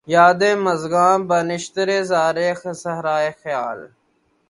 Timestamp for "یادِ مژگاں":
0.13-1.15